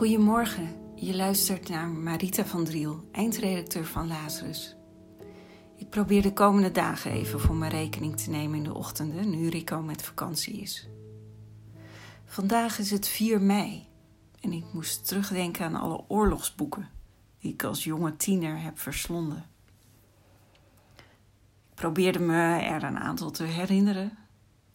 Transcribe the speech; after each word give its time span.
Goedemorgen, 0.00 0.94
je 0.94 1.16
luistert 1.16 1.68
naar 1.68 1.88
Marita 1.88 2.44
van 2.44 2.64
Driel, 2.64 3.08
eindredacteur 3.12 3.86
van 3.86 4.06
Lazarus. 4.06 4.76
Ik 5.76 5.90
probeer 5.90 6.22
de 6.22 6.32
komende 6.32 6.70
dagen 6.70 7.10
even 7.10 7.40
voor 7.40 7.54
mijn 7.54 7.70
rekening 7.70 8.16
te 8.16 8.30
nemen 8.30 8.56
in 8.56 8.64
de 8.64 8.74
ochtenden, 8.74 9.30
nu 9.30 9.48
Rico 9.48 9.82
met 9.82 10.02
vakantie 10.02 10.60
is. 10.60 10.88
Vandaag 12.24 12.78
is 12.78 12.90
het 12.90 13.08
4 13.08 13.40
mei 13.40 13.88
en 14.40 14.52
ik 14.52 14.64
moest 14.72 15.06
terugdenken 15.06 15.64
aan 15.64 15.76
alle 15.76 16.04
oorlogsboeken 16.08 16.88
die 17.38 17.52
ik 17.52 17.64
als 17.64 17.84
jonge 17.84 18.16
tiener 18.16 18.62
heb 18.62 18.78
verslonden. 18.78 19.44
Ik 21.70 21.74
probeerde 21.74 22.18
me 22.18 22.42
er 22.60 22.82
een 22.82 22.98
aantal 22.98 23.30
te 23.30 23.44
herinneren. 23.44 24.18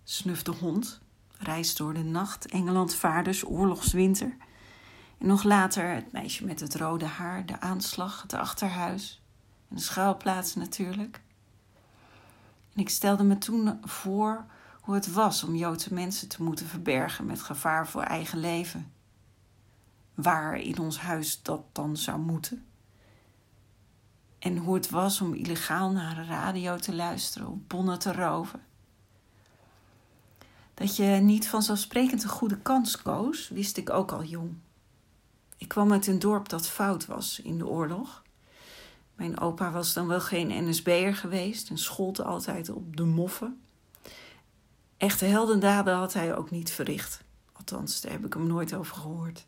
Snuf 0.03 0.44
de 0.44 0.52
hond, 0.52 1.02
Reis 1.38 1.75
door 1.75 1.94
de 1.94 2.03
nacht, 2.03 2.45
Engeland 2.45 2.95
vaarders, 2.95 3.45
oorlogswinter 3.45 4.38
en 5.17 5.27
nog 5.27 5.43
later 5.43 5.93
het 5.93 6.11
meisje 6.11 6.45
met 6.45 6.59
het 6.59 6.75
rode 6.75 7.05
haar, 7.05 7.45
de 7.45 7.59
aanslag, 7.59 8.21
het 8.21 8.33
achterhuis 8.33 9.22
en 9.69 9.75
de 9.75 9.81
schuilplaats 9.81 10.55
natuurlijk. 10.55 11.22
En 12.73 12.81
ik 12.81 12.89
stelde 12.89 13.23
me 13.23 13.38
toen 13.38 13.80
voor 13.83 14.45
hoe 14.81 14.95
het 14.95 15.11
was 15.11 15.44
om 15.44 15.55
Joodse 15.55 15.94
mensen 15.94 16.27
te 16.27 16.44
moeten 16.44 16.67
verbergen 16.67 17.25
met 17.25 17.41
gevaar 17.41 17.88
voor 17.88 18.02
eigen 18.02 18.39
leven. 18.39 18.91
Waar 20.13 20.57
in 20.57 20.80
ons 20.80 20.99
huis 20.99 21.41
dat 21.41 21.61
dan 21.72 21.97
zou 21.97 22.19
moeten. 22.19 22.66
En 24.39 24.57
hoe 24.57 24.75
het 24.75 24.89
was 24.89 25.22
om 25.22 25.33
illegaal 25.33 25.91
naar 25.91 26.16
de 26.16 26.23
radio 26.23 26.77
te 26.77 26.95
luisteren, 26.95 27.47
op 27.47 27.69
bonnen 27.69 28.00
te 28.00 28.13
roven. 28.13 28.63
Dat 30.73 30.95
je 30.95 31.05
niet 31.05 31.47
vanzelfsprekend 31.47 32.23
een 32.23 32.29
goede 32.29 32.57
kans 32.57 33.02
koos, 33.02 33.50
wist 33.50 33.77
ik 33.77 33.89
ook 33.89 34.11
al 34.11 34.23
jong. 34.23 34.55
Ik 35.58 35.67
kwam 35.67 35.92
uit 35.92 36.08
een 36.08 36.20
dorp 36.20 36.50
dat 36.50 36.67
fout 36.67 37.06
was 37.06 37.39
in 37.39 37.58
de 37.58 37.67
oorlog. 37.67 38.23
Mijn 39.16 39.39
opa 39.39 39.72
was 39.72 39.94
dan 39.94 40.08
wel 40.08 40.22
geen 40.22 40.70
NSB'er 40.70 41.16
geweest 41.16 41.70
en 41.70 41.78
schold 41.78 42.22
altijd 42.22 42.70
op 42.70 42.97
de 42.97 43.03
moffen. 43.03 43.62
Echte 44.97 45.25
heldendaden 45.25 45.95
had 45.95 46.14
hij 46.14 46.36
ook 46.36 46.52
niet 46.52 46.72
verricht. 46.72 47.23
Althans, 47.52 48.02
daar 48.02 48.12
heb 48.12 48.25
ik 48.25 48.34
hem 48.34 48.47
nooit 48.47 48.73
over 48.73 48.95
gehoord. 48.95 49.45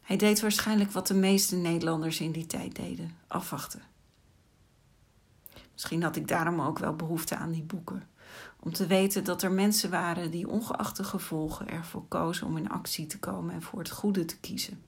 Hij 0.00 0.16
deed 0.16 0.40
waarschijnlijk 0.40 0.90
wat 0.90 1.06
de 1.06 1.14
meeste 1.14 1.56
Nederlanders 1.56 2.20
in 2.20 2.32
die 2.32 2.46
tijd 2.46 2.76
deden: 2.76 3.16
afwachten. 3.26 3.82
Misschien 5.72 6.02
had 6.02 6.16
ik 6.16 6.28
daarom 6.28 6.60
ook 6.60 6.78
wel 6.78 6.96
behoefte 6.96 7.36
aan 7.36 7.50
die 7.50 7.62
boeken. 7.62 8.08
Om 8.60 8.72
te 8.72 8.86
weten 8.86 9.24
dat 9.24 9.42
er 9.42 9.52
mensen 9.52 9.90
waren 9.90 10.30
die 10.30 10.48
ongeacht 10.48 10.96
de 10.96 11.04
gevolgen 11.04 11.68
ervoor 11.68 12.04
kozen 12.08 12.46
om 12.46 12.56
in 12.56 12.70
actie 12.70 13.06
te 13.06 13.18
komen 13.18 13.54
en 13.54 13.62
voor 13.62 13.78
het 13.78 13.90
goede 13.90 14.24
te 14.24 14.38
kiezen. 14.38 14.84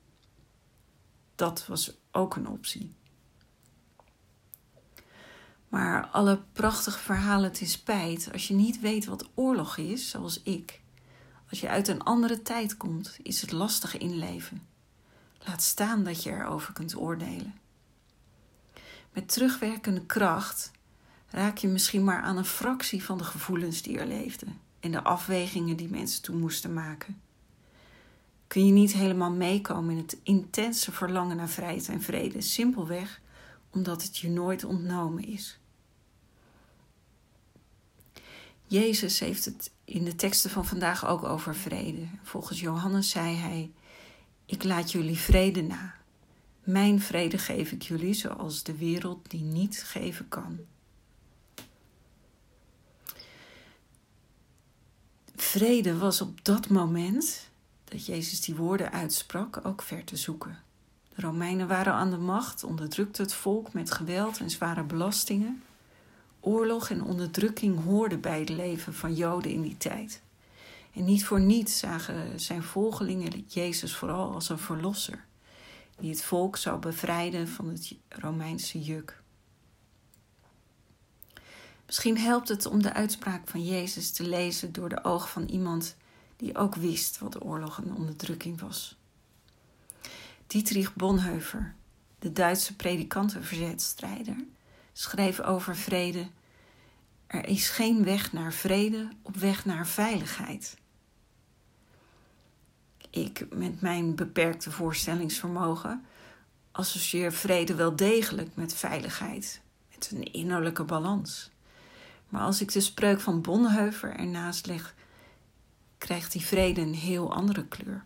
Dat 1.35 1.67
was 1.67 1.97
ook 2.13 2.37
een 2.37 2.49
optie. 2.49 2.95
Maar 5.69 6.07
alle 6.07 6.43
prachtige 6.53 6.99
verhalen 6.99 7.53
te 7.53 7.67
spijt, 7.67 8.29
als 8.33 8.49
je 8.49 8.55
niet 8.55 8.81
weet 8.81 9.05
wat 9.05 9.29
oorlog 9.35 9.77
is, 9.77 10.11
zoals 10.11 10.43
ik, 10.43 10.81
als 11.51 11.61
je 11.61 11.69
uit 11.69 11.89
een 11.89 12.03
andere 12.03 12.43
tijd 12.43 12.77
komt, 12.77 13.17
is 13.23 13.41
het 13.41 13.53
lastig 13.53 13.99
inleven. 13.99 14.67
Laat 15.47 15.63
staan 15.63 16.05
dat 16.05 16.23
je 16.23 16.31
erover 16.31 16.73
kunt 16.73 16.97
oordelen. 16.97 17.55
Met 19.13 19.29
terugwerkende 19.33 20.07
kracht 20.07 20.71
raak 21.35 21.59
je 21.59 21.69
misschien 21.69 22.05
maar 22.05 22.23
aan 22.23 22.37
een 22.37 22.45
fractie 22.45 23.05
van 23.05 23.19
de 23.19 23.25
gevoelens 23.25 23.83
die 23.83 23.99
er 23.99 24.07
leefden 24.07 24.61
en 24.81 24.93
de 24.93 25.03
afwegingen 25.03 25.77
die 25.77 25.89
mensen 25.89 26.23
toen 26.23 26.39
moesten 26.39 26.73
maken. 26.73 27.21
Kun 28.47 28.67
je 28.67 28.73
niet 28.73 28.93
helemaal 28.93 29.31
meekomen 29.31 29.91
in 29.91 29.99
het 29.99 30.17
intense 30.23 30.93
verlangen 30.93 31.37
naar 31.37 31.49
vrijheid 31.49 31.89
en 31.89 32.03
vrede, 32.03 32.41
simpelweg 32.41 33.21
omdat 33.71 34.03
het 34.03 34.19
je 34.19 34.31
nooit 34.31 34.65
ontnomen 34.65 35.25
is. 35.25 35.59
Jezus 38.67 39.19
heeft 39.19 39.45
het 39.45 39.71
in 39.85 40.05
de 40.05 40.15
teksten 40.15 40.51
van 40.51 40.67
vandaag 40.67 41.07
ook 41.07 41.23
over 41.23 41.55
vrede. 41.55 42.07
Volgens 42.23 42.61
Johannes 42.61 43.11
zei 43.11 43.37
hij: 43.37 43.71
Ik 44.47 44.65
laat 44.65 44.93
jullie 44.93 45.19
vrede 45.19 45.63
na. 45.63 45.95
Mijn 46.65 47.01
vrede 47.01 47.39
geef 47.39 47.73
ik 47.73 47.83
jullie, 47.83 48.15
zoals 48.15 48.63
de 48.63 48.77
wereld 48.77 49.31
die 49.31 49.43
niet 49.43 49.83
geven 49.83 50.29
kan. 50.29 50.59
Vrede 55.55 55.97
was 55.99 56.21
op 56.21 56.45
dat 56.45 56.69
moment 56.69 57.51
dat 57.85 58.07
Jezus 58.07 58.41
die 58.41 58.55
woorden 58.55 58.93
uitsprak 58.93 59.61
ook 59.63 59.83
ver 59.83 60.05
te 60.05 60.17
zoeken. 60.17 60.59
De 61.15 61.23
Romeinen 61.23 61.69
waren 61.69 61.93
aan 61.93 62.11
de 62.11 62.17
macht, 62.17 62.65
onderdrukte 62.65 63.23
het 63.23 63.35
volk 63.35 63.73
met 63.73 63.91
geweld 63.91 64.39
en 64.39 64.51
zware 64.51 64.83
belastingen. 64.83 65.63
Oorlog 66.41 66.91
en 66.91 67.03
onderdrukking 67.03 67.85
hoorden 67.85 68.21
bij 68.21 68.39
het 68.39 68.49
leven 68.49 68.95
van 68.95 69.15
Joden 69.15 69.51
in 69.51 69.63
die 69.63 69.77
tijd. 69.77 70.23
En 70.93 71.05
niet 71.05 71.25
voor 71.25 71.41
niets 71.41 71.79
zagen 71.79 72.41
zijn 72.41 72.63
volgelingen 72.63 73.45
Jezus 73.47 73.97
vooral 73.97 74.33
als 74.33 74.49
een 74.49 74.59
verlosser, 74.59 75.25
die 75.99 76.11
het 76.11 76.23
volk 76.23 76.57
zou 76.57 76.79
bevrijden 76.79 77.49
van 77.49 77.69
het 77.69 77.95
Romeinse 78.09 78.81
juk. 78.83 79.23
Misschien 81.87 82.19
helpt 82.19 82.49
het 82.49 82.67
om 82.67 82.83
de 82.83 82.93
uitspraak 82.93 83.49
van 83.49 83.65
Jezus 83.65 84.11
te 84.11 84.29
lezen 84.29 84.73
door 84.73 84.89
de 84.89 85.05
ogen 85.05 85.29
van 85.29 85.45
iemand 85.45 85.97
die 86.37 86.57
ook 86.57 86.75
wist 86.75 87.19
wat 87.19 87.45
oorlog 87.45 87.79
en 87.79 87.95
onderdrukking 87.95 88.61
was. 88.61 88.97
Dietrich 90.47 90.95
Bonhoeffer, 90.95 91.75
de 92.19 92.33
Duitse 92.33 92.77
predikantenverzetstrijder, 92.77 94.37
schreef 94.93 95.41
over 95.41 95.77
vrede: 95.77 96.27
Er 97.27 97.47
is 97.47 97.69
geen 97.69 98.05
weg 98.05 98.33
naar 98.33 98.53
vrede 98.53 99.09
op 99.23 99.37
weg 99.37 99.65
naar 99.65 99.87
veiligheid. 99.87 100.77
Ik, 103.11 103.47
met 103.55 103.81
mijn 103.81 104.15
beperkte 104.15 104.71
voorstellingsvermogen, 104.71 106.05
associeer 106.71 107.33
vrede 107.33 107.75
wel 107.75 107.97
degelijk 107.97 108.51
met 108.55 108.75
veiligheid, 108.75 109.61
met 109.91 110.11
een 110.13 110.33
innerlijke 110.33 110.85
balans. 110.85 111.51
Maar 112.29 112.43
als 112.43 112.61
ik 112.61 112.73
de 112.73 112.81
spreuk 112.81 113.21
van 113.21 113.41
Bonhoeffer 113.41 114.17
ernaast 114.17 114.67
leg, 114.67 114.95
krijgt 115.99 116.33
die 116.33 116.47
vrede 116.47 116.81
een 116.81 116.95
heel 116.95 117.35
andere 117.35 117.67
kleur. 117.67 118.05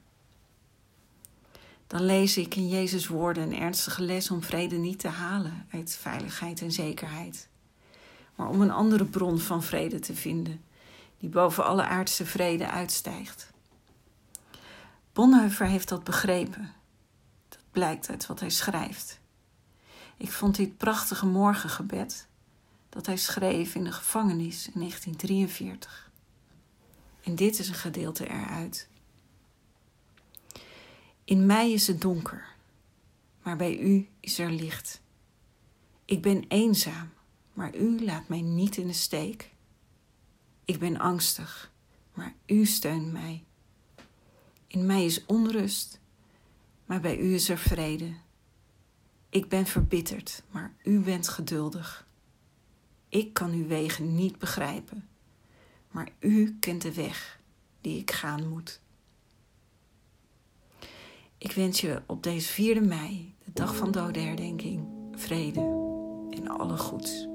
Dan 1.87 2.03
lees 2.03 2.37
ik 2.37 2.55
in 2.55 2.69
Jezus' 2.69 3.07
woorden 3.07 3.43
een 3.43 3.59
ernstige 3.59 4.03
les 4.03 4.31
om 4.31 4.43
vrede 4.43 4.77
niet 4.77 4.99
te 4.99 5.09
halen 5.09 5.67
uit 5.71 5.97
veiligheid 6.01 6.61
en 6.61 6.73
zekerheid, 6.73 7.49
maar 8.35 8.49
om 8.49 8.61
een 8.61 8.71
andere 8.71 9.05
bron 9.05 9.39
van 9.39 9.63
vrede 9.63 9.99
te 9.99 10.15
vinden, 10.15 10.65
die 11.19 11.29
boven 11.29 11.65
alle 11.65 11.83
aardse 11.85 12.27
vrede 12.27 12.71
uitstijgt. 12.71 13.51
Bonhoeffer 15.13 15.67
heeft 15.67 15.89
dat 15.89 16.05
begrepen. 16.05 16.73
Dat 17.49 17.61
blijkt 17.71 18.09
uit 18.09 18.27
wat 18.27 18.41
hij 18.41 18.51
schrijft. 18.51 19.21
Ik 20.17 20.33
vond 20.33 20.57
dit 20.57 20.77
prachtige 20.77 21.27
morgengebed 21.27 22.27
dat 22.89 23.07
hij 23.07 23.17
schreef 23.17 23.75
in 23.75 23.85
de 23.85 23.93
gevangenis 23.93 24.67
in 24.67 24.81
1943. 24.81 26.11
En 27.23 27.35
dit 27.35 27.59
is 27.59 27.69
een 27.69 27.75
gedeelte 27.75 28.29
eruit. 28.29 28.89
In 31.25 31.47
mij 31.47 31.73
is 31.73 31.87
het 31.87 32.01
donker, 32.01 32.55
maar 33.43 33.57
bij 33.57 33.79
u 33.79 34.09
is 34.21 34.39
er 34.39 34.51
licht. 34.51 35.01
Ik 36.05 36.23
ben 36.23 36.45
eenzaam, 36.49 37.13
maar 37.53 37.77
u 37.77 38.05
laat 38.05 38.29
mij 38.29 38.41
niet 38.41 38.77
in 38.77 38.87
de 38.87 38.93
steek. 38.93 39.51
Ik 40.65 40.79
ben 40.79 40.99
angstig, 40.99 41.73
maar 42.13 42.35
u 42.47 42.67
steunt 42.67 43.13
mij. 43.13 43.45
In 44.67 44.87
mij 44.87 45.05
is 45.05 45.27
onrust, 45.27 46.01
maar 46.87 47.01
bij 47.01 47.19
u 47.19 47.35
is 47.35 47.49
er 47.49 47.59
vrede. 47.59 48.15
Ik 49.29 49.49
ben 49.49 49.67
verbitterd, 49.67 50.43
maar 50.51 50.75
u 50.83 51.01
bent 51.01 51.29
geduldig. 51.29 52.08
Ik 53.09 53.33
kan 53.33 53.53
uw 53.53 53.67
wegen 53.67 54.15
niet 54.15 54.39
begrijpen, 54.39 55.09
maar 55.91 56.09
u 56.19 56.57
kent 56.61 56.83
de 56.83 56.95
weg 56.95 57.41
die 57.81 57.99
ik 58.01 58.11
gaan 58.11 58.49
moet. 58.49 58.81
Ik 61.39 61.53
wens 61.53 61.81
je 61.81 62.03
op 62.07 62.23
deze 62.23 62.49
4 62.49 62.83
mei, 62.83 63.35
de 63.45 63.53
dag 63.53 63.77
van 63.77 63.91
dodenherdenking, 63.91 64.87
vrede 65.15 65.61
en 66.31 66.49
alle 66.49 66.77
goeds. 66.77 67.27